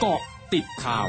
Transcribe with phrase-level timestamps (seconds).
[0.00, 0.22] เกาะ
[0.54, 1.08] ติดข่าว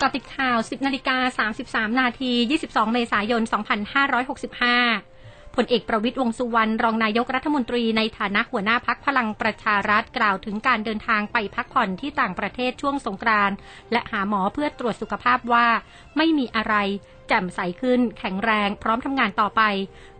[0.00, 1.48] กาะติดข่าว 10นาฬิกา
[1.88, 2.32] 33 นาที
[2.64, 3.42] 22 เมษายน
[4.68, 5.17] 2565
[5.56, 13.56] ผลเอกประวิตยวงสุวรรณรองนายกรัฐมนตรีในฐานะหัวหน้าพักพลังประชารัฐกล่าวถึงการเดินทางไปพักผ่อนที่ต่างประเทศช่วงสงกรานต์
[13.92, 15.66] และหาหมอเพื่อตรวจสุขภาพว่า
[16.16, 16.74] ไม่มีอะไร
[17.28, 19.62] แจ่มใสขึ้น แข็งแรง พร้อมทำงานต่อไป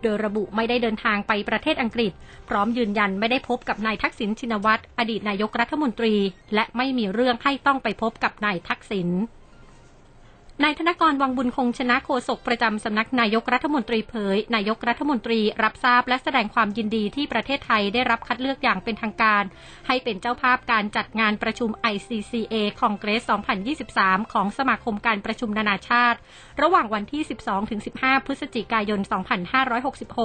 [0.02, 2.12] โดยระบุไม่ได้เดินทางไปประเทศอังกฤษ
[2.48, 6.15] พร้อมยืนยันไม่ได้พบกับนายทักษิณชินวัตรอดีตนายกรัฐมนตรี
[6.55, 9.09] และไม่มีเรื่องให้ต้องไปพบกับนายทักษิณ
[10.65, 19.45] นายธนกรวังบุญคงชนะโฆษกประจำสำนักนายกรัฐมนตรีเผย นายกรัฐมนตรีรับทราบและแสดงความยินดีที่ประเทศไทยได้รับคัดเลือกอย่างเป็นทางการ
[19.87, 23.31] ให้เป็นเจ้าภาพการจัดงานประชุม ICCA คองเกรส
[23.79, 26.19] 2023 ของสมาคมการประชุมนานาชาติ
[26.62, 27.23] ระหว่างวันที่
[27.75, 29.01] 12-15 พฤศจิกายน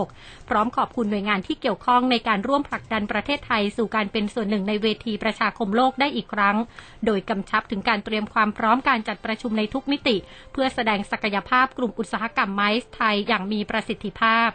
[0.02, 6.58] 2566 พร้อมขอบคุณหน่วยงานที่เกี่ยวข้องในการร่วมผลักดันประเทศไทยสู่การเป็นส่วนหนึ่งในเวทีประชาคมโลกได้อีกครั้ง
[7.06, 10.18] โดยกำชับถึงการเตรียมความพร้อมการจัดประชุมในทุกมิติ
[10.52, 14.52] เพื่อแสดงศักยภาพกลุ่มอุตสาหกรรมไม้ไทยอย่างมีประสิทธิภาพ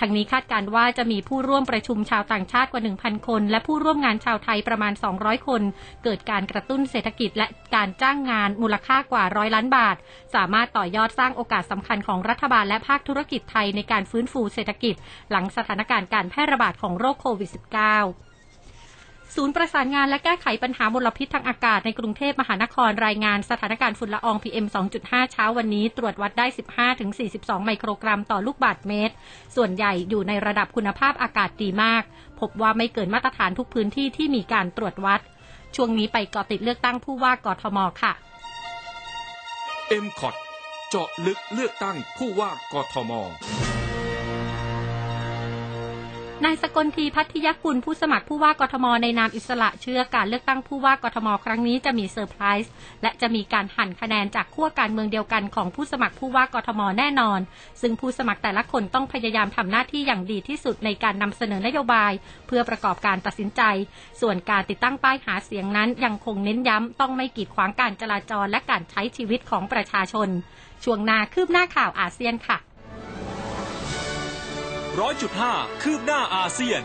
[0.00, 5.62] ทั้งนี้คาดการว่าจะมีผู้ร่วมประชุมชาวต่างชาติกว่า 1,000 คน และผู้ร่วมงานชาวไทยประมาณ 200 คน
[6.04, 9.96] เกิดการกระตุ้นเศรษฐกิจและการจ้างงานมูลค่ากว่าร้อยล้านบาท
[10.34, 14.94] สามารถต่อยอดสร้างโอกาสสำคัญของรัฐบาลและภาคธุรกิจไทยในการฟื้นฟูเศรษฐกิจ
[15.30, 18.27] หลังสถานการณ์การแพร่ระบาดของโรคโควิด -19
[19.36, 24.66] ศูนย์ประสานงานและแก้ไขปัญหามลพิษทางอากาศในกรุงเทพมหานครรายงานสถานการณ์ฝุ่นละออง PM
[24.98, 26.46] 2.5 เช้าวันนี้ ตรวจวัดได้
[27.06, 29.14] 15-42 ไมโครกรัมต่อลูกบาศก์เมตร
[29.56, 32.02] ส่วนใหญ่อยู่ในระดับคุณภาพอากาศดีมาก
[32.40, 35.20] พบว่าไม่เกินมาตรฐานทุกพื้นที่ที่มีการตรวจวัด
[35.76, 38.12] ช่วงนี้ไปเกาะติดเลือกตั้งผู้ว่ากทมค่ะ
[40.04, 40.34] m c o t
[40.90, 43.12] เจาะลึกเลือกตั้งผู้ว่ากทม
[46.44, 52.72] นายสกลทีพัทยกุลผู้สมัครผู้ว่ากทมในนามอิสระเชื่อการเลือกตั้งผู้ว่ากทมครั้งนี้จะมีเซอร์ไพรส์
[53.02, 57.40] และจะมีการหั่นคะแนนจากขั้วการเมืองเดียวกันของผู้สมัครผู้ว่ากทมแน่นอน
[57.80, 62.12] ซึ่งผู้สมัครแต่ละคนต้องพยายามทำหน้าที่อย่างดีที่สุดในการนำเสนอนโยบาย
[62.46, 63.62] เพื่อประกอบการตัดสินใจ
[64.20, 70.28] ส่วนการติดตั้งป้ายหาเสียงนั้นยังคงเน้นย้ำต้องไม่กีดขวางการจราจรและการใช้ชีวิตของประชาชน
[70.84, 72.58] ช่วงนาคืบหน้าข่าวอาเซียนค่ะ
[75.00, 76.82] ร้อยจุดห้าคืบหน้าอาเซียน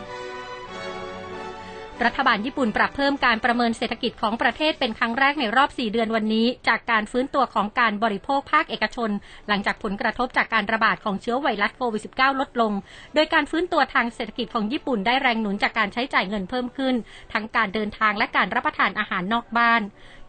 [2.05, 9.09] รัฐบาลญี่ปุ่นปรับเพิ่มการประเมินเศรษฐกิจของประเทศเป็นครั้งแรกในรอบ 4 เดือนวันนี้ จากการฟื้นตัวของการบริโภคภาคเอกชน
[9.47, 12.71] หลังจากผลกระทบจากการระบาดของเชื้อไวรัสโควิด -19 ลดลง
[13.15, 16.95] โดยการฟื้นตัวทางเศรษฐกิจของญี่ปุ่นได้แรงหนุนจากการใช้จ่ายเงินเพิ่มขึ้น
[17.33, 19.81] ทั้งการเดินทางและการรับประทานอาหารนอกบ้าน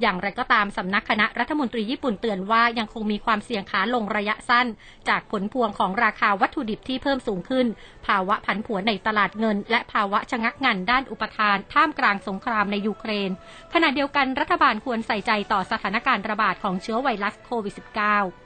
[0.03, 4.67] อย่างไรก็ตามสำนักคณะรัฐมนตรีญี่ปุ่นเตือนว่ายังคงมีความเสี่ยงขาลงระยะสั้น
[5.09, 7.67] จากผลพวงของราคาวัตถุดิบที่เพิ่มสูงขึ้น
[8.07, 13.31] ภาวะผันผวนในตลาดเงิน และภาวะชะงักงันด้านอุปทานท่ามกลางสงครามในยูเครน
[13.73, 18.44] ขณะเดียวกันรัฐบาลควรใส่ใจต่อสถานการณ์ระบาดของเชื้อไวรัสโควิด -19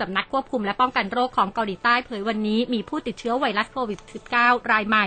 [0.00, 4.00] สำนักควบคุมและป้องกันโรคของเกาหลีใต้เผยวันนี้มีผู้ติดเชื้อไวรัสโควิด
[4.34, 5.06] -19 รายใหม่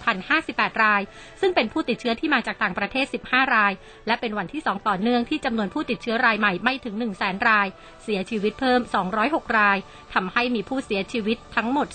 [0.00, 1.02] 81,058 ราย
[1.40, 3.72] ซึ่งเป็นผู้ติดเชื้อที่มาจากต่างประเทศ 15 ราย
[4.06, 7.66] และเป็นวันที่ 2 ต่อเนื่องที่จำนวนผู้ติดเชื้อรายใหม่ไม่ถึง 100,000 ราย
[8.04, 8.80] เสียชีวิตเพิ่ม
[9.18, 9.78] 206 ราย
[10.14, 11.86] ทำให้มีผู้เสียชีวิตทั้งหมด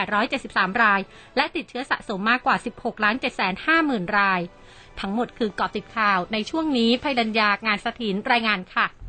[0.00, 1.00] 21,873 ราย
[1.36, 2.94] และติดเชื้อสะสมมากกว่า 16
[3.56, 4.42] 750,000 ราย
[5.00, 8.86] ทั้งหมดคือเกาะติดข่าวในช่วงนี้ภัยดัญญางานสถินรายงานค่ะ